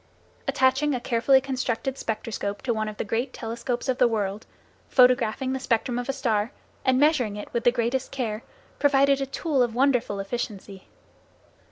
Attaching 0.47 0.95
a 0.95 0.99
carefully 0.99 1.39
constructed 1.39 1.95
spectroscope 1.95 2.63
to 2.63 2.73
one 2.73 2.89
of 2.89 2.97
the 2.97 3.03
great 3.03 3.33
telescopes 3.33 3.87
of 3.87 3.99
the 3.99 4.07
world, 4.07 4.47
photographing 4.89 5.53
the 5.53 5.59
spectrum 5.59 5.99
of 5.99 6.09
a 6.09 6.13
star, 6.13 6.51
and 6.83 6.99
measuring 6.99 7.35
it 7.35 7.53
with 7.53 7.65
the 7.65 7.71
greatest 7.71 8.11
care, 8.11 8.41
provided 8.79 9.21
a 9.21 9.27
tool 9.27 9.61
of 9.61 9.75
wonderful 9.75 10.19
efficiency. 10.19 10.87